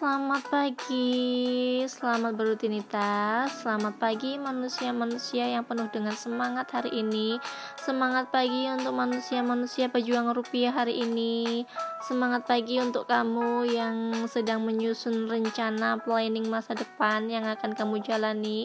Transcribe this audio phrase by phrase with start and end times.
[0.00, 7.36] selamat pagi, selamat berrutinitas, selamat pagi manusia-manusia yang penuh dengan semangat hari ini.
[7.76, 11.68] Semangat pagi untuk manusia-manusia pejuang rupiah hari ini.
[12.00, 18.64] Semangat pagi untuk kamu yang sedang menyusun rencana planning masa depan yang akan kamu jalani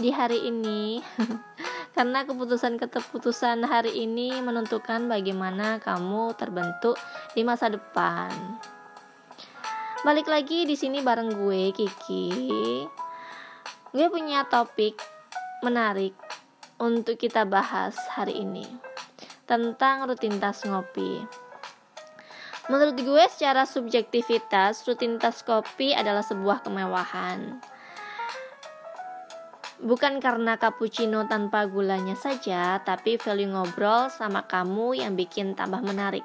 [0.00, 1.04] di hari ini.
[1.92, 6.96] karena keputusan-keputusan hari ini menentukan bagaimana kamu terbentuk
[7.36, 8.32] di masa depan.
[10.02, 12.26] Balik lagi di sini bareng gue Kiki.
[13.94, 14.98] Gue punya topik
[15.62, 16.10] menarik
[16.82, 18.66] untuk kita bahas hari ini
[19.46, 21.22] tentang rutinitas ngopi.
[22.66, 27.62] Menurut gue secara subjektivitas, rutinitas kopi adalah sebuah kemewahan
[29.82, 36.22] Bukan karena cappuccino tanpa gulanya saja, tapi value ngobrol sama kamu yang bikin tambah menarik.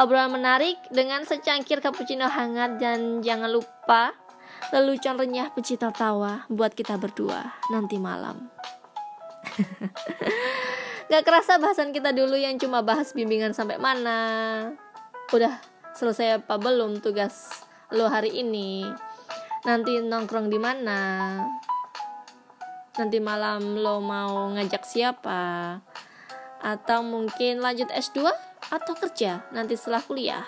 [0.00, 4.16] Obrolan menarik dengan secangkir cappuccino hangat dan jangan lupa
[4.72, 8.48] lelucon renyah pencipta tawa buat kita berdua nanti malam.
[11.12, 14.18] Gak kerasa bahasan kita dulu yang cuma bahas bimbingan sampai mana.
[15.36, 15.60] Udah
[15.92, 17.60] selesai apa belum tugas
[17.92, 18.88] lo hari ini?
[19.68, 21.00] Nanti nongkrong di mana?
[23.00, 25.78] nanti malam lo mau ngajak siapa
[26.60, 28.28] atau mungkin lanjut S2
[28.70, 30.46] atau kerja nanti setelah kuliah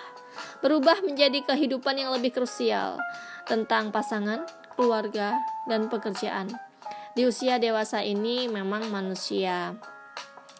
[0.63, 2.97] berubah menjadi kehidupan yang lebih krusial
[3.45, 5.35] tentang pasangan, keluarga,
[5.67, 6.49] dan pekerjaan.
[7.13, 9.77] Di usia dewasa ini memang manusia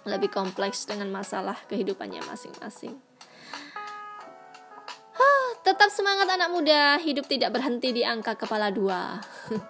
[0.04, 2.96] lebih kompleks dengan masalah kehidupannya masing-masing.
[5.64, 9.24] tetap semangat anak muda, hidup tidak berhenti di angka kepala dua.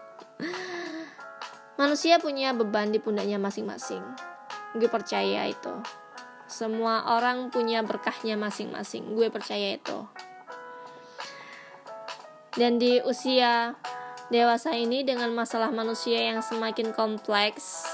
[1.79, 4.01] Manusia punya beban di pundaknya masing-masing.
[4.73, 5.73] Gue percaya itu.
[6.53, 9.17] Semua orang punya berkahnya masing-masing.
[9.17, 10.05] Gue percaya itu.
[12.53, 13.73] Dan di usia
[14.29, 17.89] dewasa ini dengan masalah manusia yang semakin kompleks,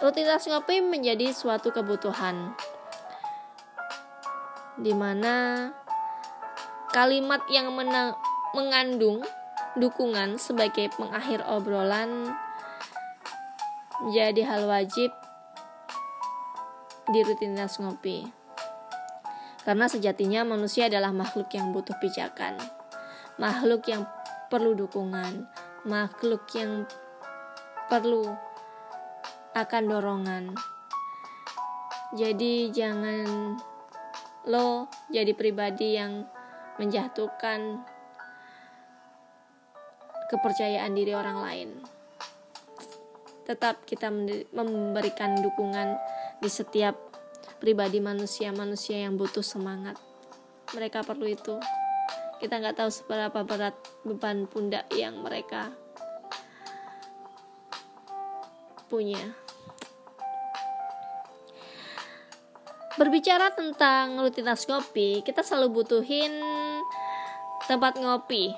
[0.00, 2.56] rutinitas ngopi menjadi suatu kebutuhan.
[4.80, 5.68] Di mana
[6.96, 7.68] kalimat yang
[8.56, 9.20] mengandung
[9.76, 12.32] dukungan sebagai pengakhir obrolan
[14.00, 15.12] menjadi hal wajib
[17.10, 18.22] di rutinitas ngopi.
[19.62, 22.58] Karena sejatinya manusia adalah makhluk yang butuh pijakan,
[23.38, 24.06] makhluk yang
[24.50, 25.46] perlu dukungan,
[25.86, 26.86] makhluk yang
[27.86, 28.26] perlu
[29.54, 30.44] akan dorongan.
[32.12, 33.56] Jadi jangan
[34.50, 36.26] lo jadi pribadi yang
[36.76, 37.86] menjatuhkan
[40.32, 41.70] kepercayaan diri orang lain.
[43.46, 44.08] Tetap kita
[44.56, 46.00] memberikan dukungan
[46.42, 46.98] di setiap
[47.62, 49.94] pribadi manusia-manusia yang butuh semangat.
[50.74, 51.62] Mereka perlu itu.
[52.42, 55.70] Kita nggak tahu seberapa berat beban pundak yang mereka
[58.90, 59.22] punya.
[62.98, 66.34] Berbicara tentang rutinitas ngopi, kita selalu butuhin
[67.70, 68.52] tempat ngopi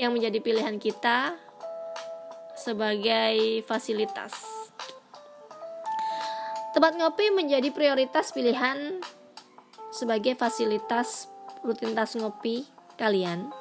[0.00, 1.36] yang menjadi pilihan kita
[2.56, 4.63] sebagai fasilitas.
[6.74, 8.98] Tempat ngopi menjadi prioritas pilihan
[9.94, 11.30] sebagai fasilitas
[11.62, 12.66] rutinitas ngopi
[12.98, 13.54] kalian.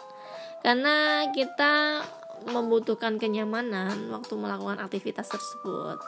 [0.65, 2.01] Karena kita
[2.49, 6.01] membutuhkan kenyamanan waktu melakukan aktivitas tersebut.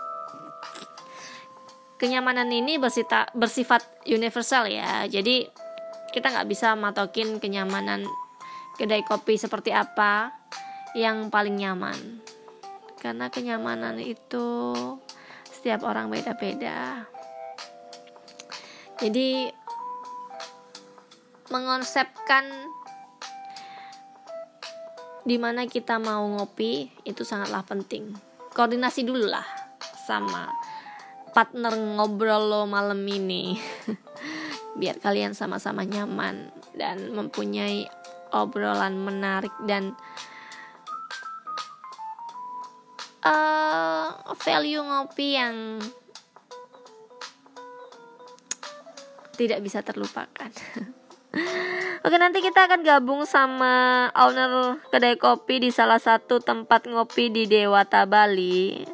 [2.01, 5.47] Kenyamanan ini bersifat, bersifat universal ya, jadi
[6.11, 8.03] kita nggak bisa matokin kenyamanan
[8.75, 10.35] kedai kopi seperti apa
[10.97, 12.19] yang paling nyaman.
[12.99, 14.73] Karena kenyamanan itu
[15.65, 17.09] setiap orang beda-beda.
[19.01, 19.49] Jadi
[21.49, 22.45] mengonsepkan
[25.25, 28.13] di mana kita mau ngopi itu sangatlah penting.
[28.53, 29.41] Koordinasi dulu lah
[30.05, 30.53] sama
[31.33, 33.57] partner ngobrol lo malam ini.
[34.77, 37.89] Biar kalian sama-sama nyaman dan mempunyai
[38.37, 39.97] obrolan menarik dan
[43.25, 44.07] uh,
[44.37, 45.81] value ngopi yang
[49.35, 50.49] tidak bisa terlupakan.
[52.05, 57.43] Oke nanti kita akan gabung sama owner kedai kopi di salah satu tempat ngopi di
[57.49, 58.85] Dewata Bali.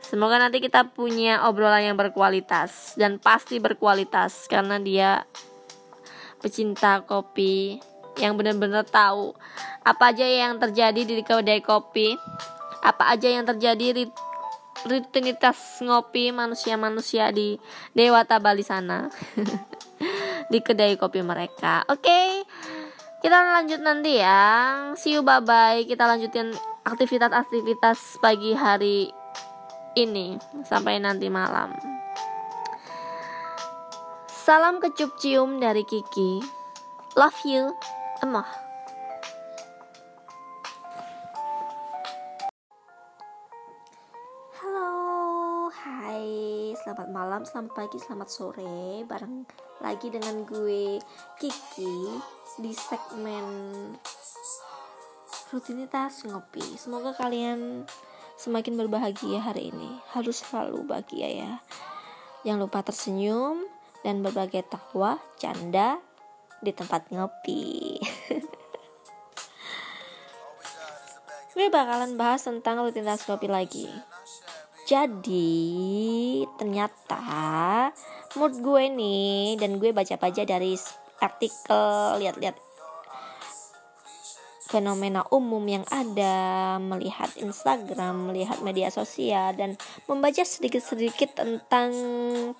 [0.00, 5.24] Semoga nanti kita punya obrolan yang berkualitas dan pasti berkualitas karena dia
[6.40, 7.80] pecinta kopi
[8.20, 9.32] yang benar-benar tahu
[9.82, 12.14] apa aja yang terjadi di kedai kopi,
[12.82, 14.10] apa aja yang terjadi
[14.82, 17.56] rutinitas ngopi manusia-manusia di
[17.94, 19.06] Dewata Bali sana.
[20.52, 21.86] di kedai kopi mereka.
[21.88, 22.02] Oke.
[22.02, 22.28] Okay?
[23.22, 24.42] Kita lanjut nanti ya.
[24.98, 25.86] See you bye bye.
[25.86, 26.50] Kita lanjutin
[26.82, 29.14] aktivitas-aktivitas pagi hari
[29.94, 30.34] ini
[30.66, 31.70] sampai nanti malam.
[34.26, 36.42] Salam kecup cium dari Kiki.
[37.14, 37.78] Love you,
[38.26, 38.71] Emah.
[47.42, 49.02] Malam, selamat pagi, selamat sore.
[49.02, 49.42] Bareng
[49.82, 51.02] lagi dengan gue
[51.42, 52.22] Kiki
[52.62, 53.46] di segmen
[55.50, 56.62] rutinitas ngopi.
[56.78, 57.82] Semoga kalian
[58.38, 59.90] semakin berbahagia hari ini.
[60.14, 61.58] Harus selalu bahagia ya.
[62.46, 63.66] Jangan lupa tersenyum,
[64.06, 65.98] dan berbagai tawa, canda
[66.62, 67.98] di tempat ngopi.
[71.58, 73.90] gue bakalan bahas tentang rutinitas kopi lagi.
[74.92, 77.24] Jadi ternyata
[78.36, 80.76] mood gue nih dan gue baca-baca dari
[81.16, 82.60] artikel lihat-lihat
[84.68, 91.92] fenomena umum yang ada, melihat Instagram, melihat media sosial, dan membaca sedikit-sedikit tentang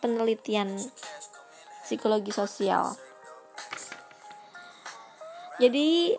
[0.01, 0.77] penelitian
[1.85, 2.97] psikologi sosial.
[5.61, 6.17] Jadi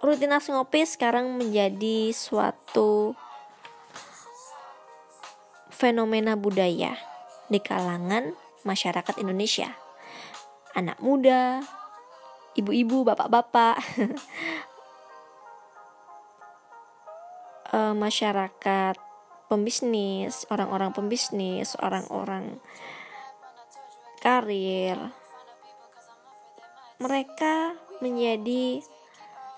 [0.00, 3.16] rutinitas ngopi sekarang menjadi suatu
[5.76, 6.96] fenomena budaya
[7.52, 8.32] di kalangan
[8.64, 9.68] masyarakat Indonesia.
[10.72, 11.60] Anak muda,
[12.56, 13.76] ibu-ibu, bapak-bapak,
[17.76, 18.96] uh, masyarakat
[19.52, 22.56] pembisnis, orang-orang pembisnis, orang-orang
[24.24, 24.96] karir,
[26.96, 28.80] mereka menjadi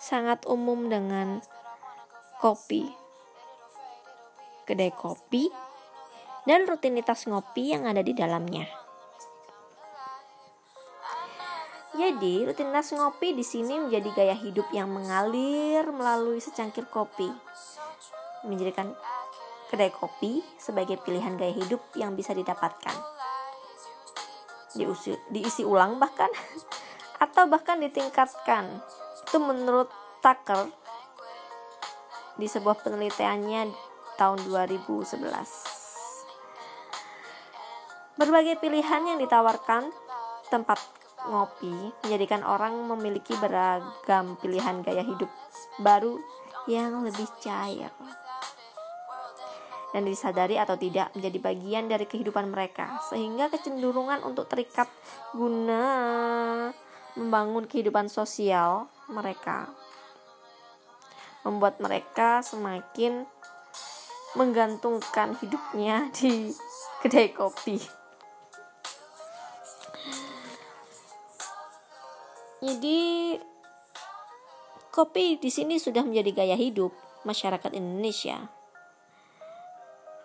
[0.02, 1.38] sangat umum dengan
[2.42, 2.86] kopi,
[4.66, 5.67] kedai kopi,
[6.48, 8.64] dan rutinitas ngopi yang ada di dalamnya.
[11.92, 17.28] Jadi, rutinitas ngopi di sini menjadi gaya hidup yang mengalir melalui secangkir kopi.
[18.48, 18.96] Menjadikan
[19.68, 22.96] kedai kopi sebagai pilihan gaya hidup yang bisa didapatkan.
[24.72, 26.32] Diusi, diisi ulang bahkan
[27.24, 28.80] atau bahkan ditingkatkan.
[29.28, 29.92] Itu menurut
[30.24, 30.72] Tucker
[32.40, 33.68] di sebuah penelitiannya
[34.16, 35.77] tahun 2011.
[38.18, 39.94] Berbagai pilihan yang ditawarkan
[40.50, 40.82] tempat
[41.30, 41.70] ngopi
[42.02, 45.30] menjadikan orang memiliki beragam pilihan gaya hidup
[45.78, 46.18] baru
[46.66, 47.94] yang lebih cair
[49.94, 54.90] dan disadari atau tidak menjadi bagian dari kehidupan mereka sehingga kecenderungan untuk terikat
[55.32, 55.84] guna
[57.16, 59.70] membangun kehidupan sosial mereka
[61.46, 63.24] membuat mereka semakin
[64.36, 66.52] menggantungkan hidupnya di
[67.00, 68.07] kedai kopi.
[72.58, 73.38] Jadi
[74.90, 76.90] kopi di sini sudah menjadi gaya hidup
[77.22, 78.50] masyarakat Indonesia.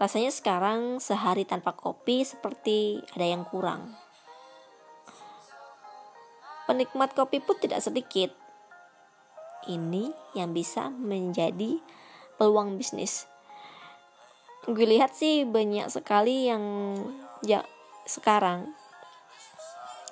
[0.01, 3.94] Rasanya sekarang sehari tanpa kopi seperti ada yang kurang.
[6.65, 8.33] Penikmat kopi pun tidak sedikit.
[9.69, 11.77] Ini yang bisa menjadi
[12.41, 13.29] peluang bisnis.
[14.65, 16.63] Gue lihat sih banyak sekali yang
[17.46, 17.62] ya
[18.10, 18.74] sekarang.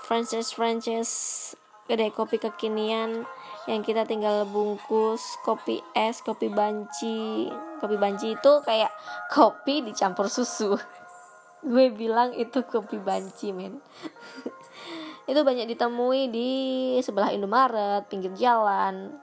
[0.08, 1.52] franchise-franchise
[1.86, 3.26] kedai kopi kekinian
[3.66, 7.50] yang kita tinggal bungkus kopi es, kopi banci.
[7.78, 8.90] Kopi banci itu kayak
[9.30, 10.74] kopi dicampur susu.
[11.62, 13.78] Gue bilang itu kopi banci, men.
[15.30, 16.50] itu banyak ditemui di
[16.98, 19.14] sebelah Indomaret, pinggir jalan,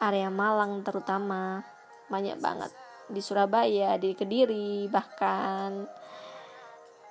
[0.00, 1.64] area Malang terutama.
[2.12, 2.72] Banyak banget
[3.08, 5.88] di Surabaya, di Kediri, bahkan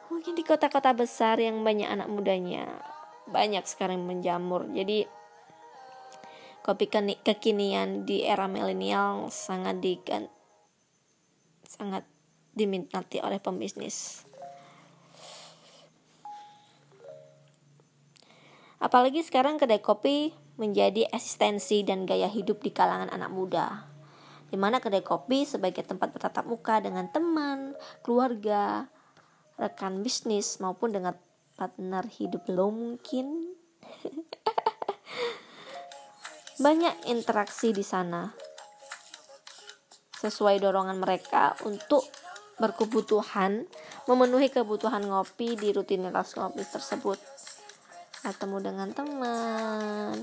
[0.10, 2.66] mungkin di kota-kota besar yang banyak anak mudanya.
[3.30, 4.66] Banyak sekarang menjamur.
[4.74, 5.06] Jadi
[6.66, 6.86] kopi
[7.26, 9.98] kekinian di era milenial sangat di
[11.66, 12.04] sangat
[12.54, 14.26] diminati oleh pembisnis.
[18.80, 23.88] Apalagi sekarang kedai kopi menjadi eksistensi dan gaya hidup di kalangan anak muda.
[24.50, 28.90] Di mana kedai kopi sebagai tempat bertatap muka dengan teman, keluarga,
[29.60, 31.14] rekan bisnis maupun dengan
[31.60, 33.52] partner hidup lo mungkin.
[36.64, 38.32] Banyak interaksi di sana.
[40.16, 42.08] Sesuai dorongan mereka untuk
[42.60, 43.68] berkebutuhan
[44.08, 47.20] memenuhi kebutuhan ngopi di rutinitas ngopi tersebut.
[48.24, 50.16] Ketemu dengan teman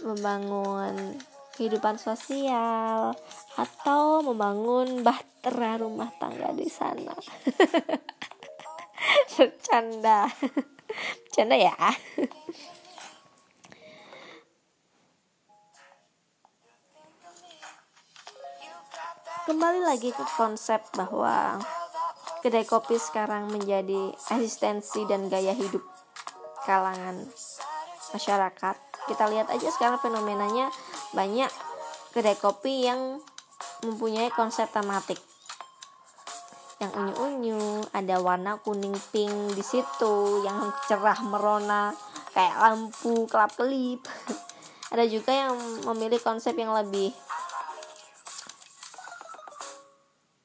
[0.00, 1.20] membangun
[1.52, 3.12] kehidupan sosial
[3.60, 7.12] atau membangun bahtera rumah tangga di sana
[9.36, 10.28] bercanda.
[11.24, 11.76] Bercanda ya?
[19.42, 21.58] Kembali lagi ke konsep bahwa
[22.46, 25.82] kedai kopi sekarang menjadi eksistensi dan gaya hidup
[26.62, 27.26] kalangan
[28.14, 28.76] masyarakat.
[29.10, 30.70] Kita lihat aja sekarang fenomenanya.
[31.10, 31.50] Banyak
[32.14, 33.18] kedai kopi yang
[33.82, 35.18] mempunyai konsep tematik
[36.82, 41.94] yang unyu-unyu ada warna kuning pink di situ yang cerah merona
[42.34, 44.02] kayak lampu kelap kelip.
[44.92, 45.56] Ada juga yang
[45.88, 47.16] memilih konsep yang lebih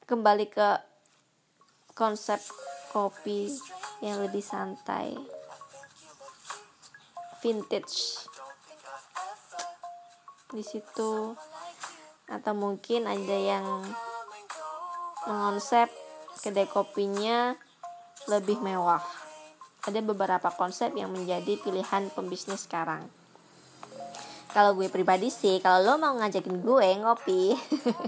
[0.08, 0.68] kembali ke
[1.92, 2.40] konsep
[2.88, 3.52] kopi
[4.00, 5.12] yang lebih santai.
[7.44, 8.24] Vintage.
[10.48, 11.36] Di situ.
[12.24, 13.84] Atau mungkin ada yang
[15.28, 15.92] mengonsep
[16.38, 17.54] kedai kopinya
[18.30, 19.02] lebih mewah.
[19.86, 23.06] Ada beberapa konsep yang menjadi pilihan pembisnis sekarang.
[24.48, 27.52] Kalau gue pribadi sih kalau lo mau ngajakin gue ngopi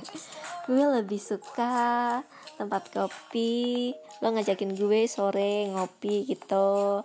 [0.72, 2.18] gue lebih suka
[2.56, 3.92] tempat kopi.
[4.24, 7.04] Lo ngajakin gue sore ngopi gitu.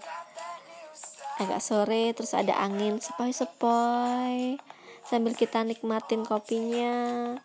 [1.36, 4.56] Agak sore terus ada angin sepoi-sepoi.
[5.04, 7.36] Sambil kita nikmatin kopinya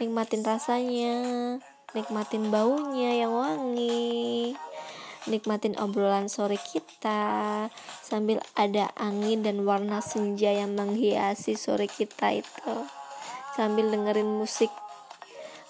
[0.00, 1.16] nikmatin rasanya
[1.92, 4.54] nikmatin baunya yang wangi.
[5.28, 7.68] Nikmatin obrolan sore kita.
[8.00, 12.74] Sambil ada angin dan warna senja yang menghiasi sore kita itu.
[13.54, 14.72] Sambil dengerin musik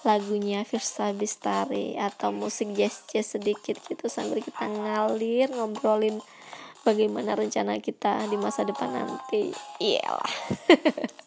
[0.01, 6.17] lagunya Firsa Bistari atau musik jazz-jazz sedikit gitu sambil kita ngalir ngobrolin
[6.81, 9.53] bagaimana rencana kita di masa depan nanti.
[9.77, 10.33] Iyalah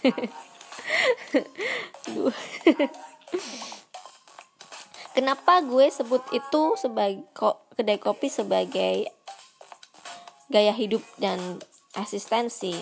[5.16, 7.26] kenapa gue sebut itu sebagai
[7.76, 9.10] kedai kopi sebagai
[10.50, 11.58] gaya hidup dan
[11.94, 12.74] asistensi?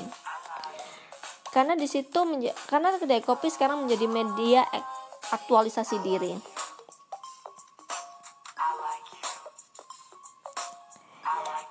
[1.49, 2.21] Karena di situ
[2.69, 4.63] karena kedai kopi sekarang menjadi media
[5.33, 6.35] aktualisasi diri.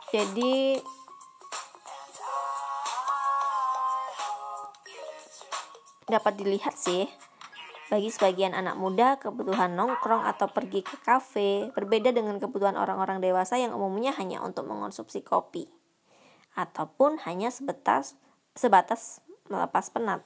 [0.08, 0.80] Jadi
[6.08, 7.04] dapat dilihat sih
[7.88, 13.56] bagi sebagian anak muda, kebutuhan nongkrong atau pergi ke kafe berbeda dengan kebutuhan orang-orang dewasa
[13.56, 15.72] yang umumnya hanya untuk mengonsumsi kopi
[16.58, 18.20] ataupun hanya sebatas
[18.58, 20.26] sebatas melepas penat.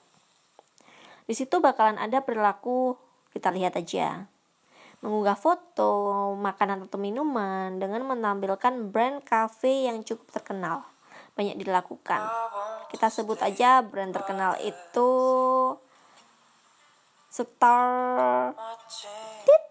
[1.30, 2.98] Di situ bakalan ada perilaku
[3.30, 4.26] kita lihat aja.
[5.02, 10.86] Mengunggah foto, makanan atau minuman dengan menampilkan brand cafe yang cukup terkenal.
[11.34, 12.22] Banyak dilakukan.
[12.90, 15.10] Kita sebut aja brand terkenal itu
[17.32, 18.52] Star.
[19.48, 19.64] Tit.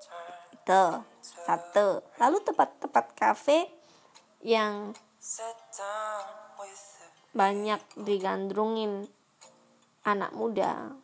[0.57, 0.85] Itu.
[1.21, 2.01] Satu.
[2.17, 3.69] Lalu tempat-tempat kafe
[4.41, 4.97] yang
[7.37, 9.05] banyak digandrungin
[10.09, 10.97] anak muda.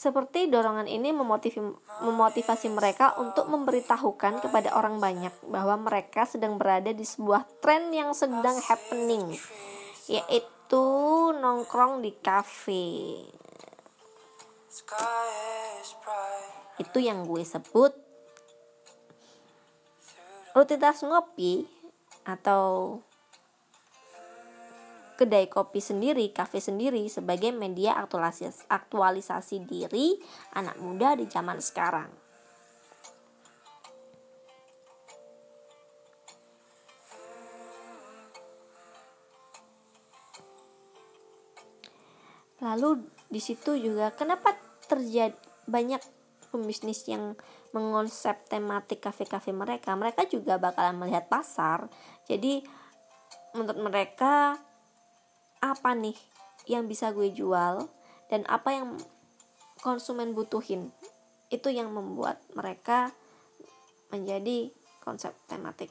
[0.00, 7.04] Seperti dorongan ini memotivasi mereka untuk memberitahukan kepada orang banyak bahwa mereka sedang berada di
[7.04, 9.36] sebuah tren yang sedang happening,
[10.10, 10.84] yaitu
[11.38, 13.22] nongkrong di kafe.
[16.82, 17.94] Itu yang gue sebut
[20.50, 21.62] rutinitas ngopi
[22.26, 22.98] atau
[25.14, 30.18] kedai kopi sendiri, kafe sendiri sebagai media aktualisasi, aktualisasi diri
[30.58, 32.19] anak muda di zaman sekarang.
[42.60, 44.52] Lalu di situ juga kenapa
[44.84, 46.02] terjadi banyak
[46.50, 47.38] pembisnis yang
[47.70, 51.86] mengonsep tematik kafe-kafe mereka, mereka juga bakalan melihat pasar.
[52.26, 52.60] Jadi
[53.54, 54.58] menurut mereka
[55.62, 56.18] apa nih
[56.66, 57.86] yang bisa gue jual
[58.28, 58.98] dan apa yang
[59.80, 60.90] konsumen butuhin?
[61.48, 63.14] Itu yang membuat mereka
[64.10, 65.90] menjadi konsep tematik.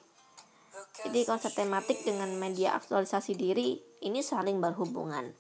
[1.08, 5.32] Jadi konsep tematik dengan media aktualisasi diri ini saling berhubungan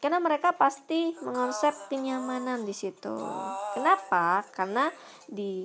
[0.00, 3.16] karena mereka pasti mengonsep kenyamanan di situ.
[3.72, 4.44] Kenapa?
[4.52, 4.92] Karena
[5.24, 5.64] di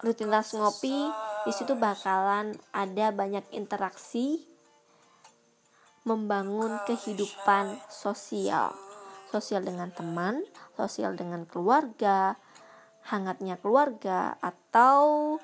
[0.00, 1.06] rutinitas ngopi
[1.46, 4.42] di situ bakalan ada banyak interaksi
[6.02, 8.74] membangun kehidupan sosial.
[9.30, 10.42] Sosial dengan teman
[10.76, 12.36] sosial dengan keluarga
[13.12, 15.36] hangatnya keluarga atau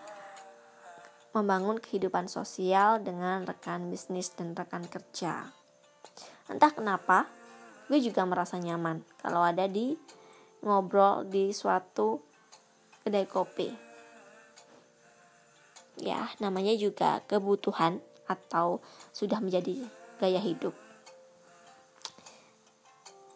[1.37, 5.52] membangun kehidupan sosial dengan rekan bisnis dan rekan kerja
[6.49, 7.28] entah kenapa
[7.88, 9.97] gue juga merasa nyaman kalau ada di
[10.61, 12.21] ngobrol di suatu
[13.05, 13.69] kedai kopi.
[15.99, 19.83] Ya namanya juga kebutuhan atau sudah menjadi
[20.21, 20.76] gaya hidup.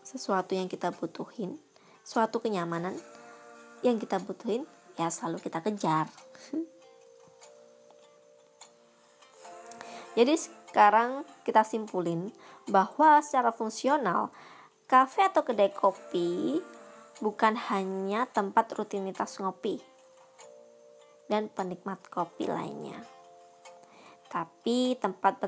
[0.04, 1.56] Sesuatu yang kita butuhin
[2.02, 2.98] suatu kenyamanan
[3.80, 4.66] yang kita butuhin
[4.98, 6.06] ya selalu kita kejar.
[10.18, 10.36] Jadi
[10.72, 12.32] sekarang kita simpulin
[12.64, 14.32] bahwa secara fungsional
[14.88, 16.64] kafe atau kedai kopi
[17.20, 19.84] bukan hanya tempat rutinitas ngopi
[21.28, 23.04] dan penikmat kopi lainnya
[24.32, 25.44] tapi tempat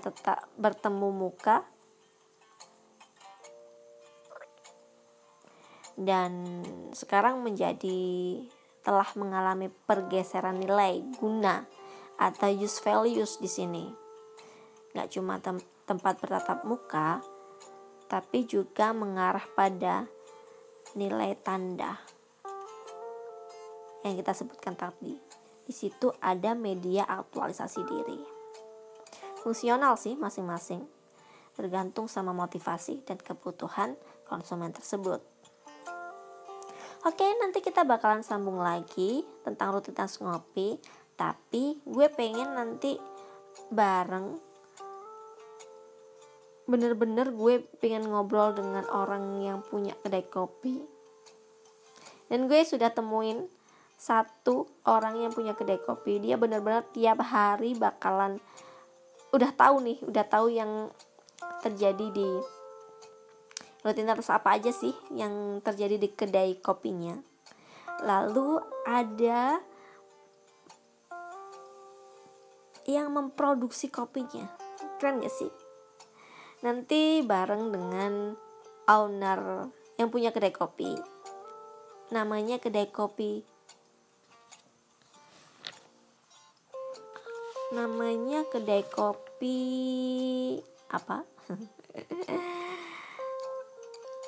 [0.61, 1.65] bertemu muka
[5.97, 6.61] dan
[6.93, 8.45] sekarang menjadi
[8.85, 11.65] telah mengalami pergeseran nilai guna
[12.21, 14.04] atau use values di sini.
[14.95, 17.21] Gak cuma tem tempat bertatap muka,
[18.09, 20.09] tapi juga mengarah pada
[20.95, 21.99] nilai tanda
[24.07, 25.19] yang kita sebutkan tadi.
[25.65, 28.21] Di situ ada media aktualisasi diri.
[29.41, 30.85] Fungsional sih masing-masing,
[31.53, 35.21] tergantung sama motivasi dan kebutuhan konsumen tersebut.
[37.05, 40.81] Oke, nanti kita bakalan sambung lagi tentang rutinitas ngopi.
[41.15, 42.97] Tapi gue pengen nanti
[43.69, 44.54] bareng
[46.65, 50.81] bener-bener gue pengen ngobrol dengan orang yang punya kedai kopi.
[52.33, 53.45] Dan gue sudah temuin
[54.01, 56.21] satu orang yang punya kedai kopi.
[56.21, 58.41] Dia bener-bener tiap hari bakalan
[59.35, 60.95] udah tahu nih udah tahu yang
[61.59, 62.29] terjadi di
[63.83, 67.19] rutinitas apa aja sih yang terjadi di kedai kopinya.
[68.05, 69.61] Lalu ada
[72.89, 74.49] yang memproduksi kopinya.
[75.01, 75.64] Keren gak sih
[76.65, 78.33] nanti bareng dengan
[78.89, 79.69] owner
[80.01, 80.97] yang punya kedai kopi.
[82.09, 83.45] Namanya kedai kopi.
[87.77, 89.61] Namanya kedai kopi
[90.89, 91.29] apa?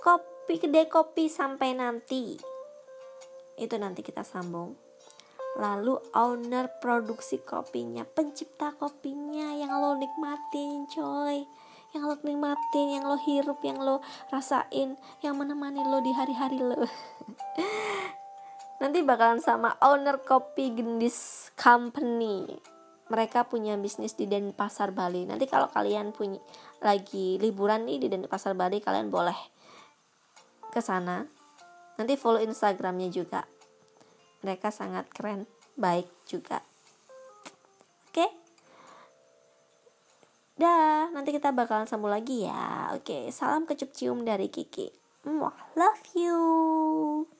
[0.07, 2.37] Kopi kedai kopi sampai nanti.
[3.59, 4.77] Itu nanti kita sambung.
[5.57, 11.43] Lalu owner produksi kopinya pencipta kopinya yang lo nikmatin coy
[11.97, 16.77] yang lo nikmatin yang lo hirup yang lo rasain yang menemani lo di hari-hari lo
[18.85, 22.45] nanti bakalan sama owner kopi gendis company
[23.09, 26.43] mereka punya bisnis di Denpasar Bali nanti kalau kalian punya
[26.85, 29.57] lagi liburan nih di Denpasar Bali kalian boleh
[30.77, 31.25] ke sana.
[31.97, 33.49] Nanti follow Instagramnya juga.
[34.45, 35.49] Mereka sangat keren,
[35.81, 36.61] baik juga.
[38.13, 38.29] Oke?
[40.57, 42.97] Dah, nanti kita bakalan sambung lagi ya.
[42.97, 44.89] Oke, salam kecup cium dari Kiki.
[45.29, 47.36] Mwah, love you.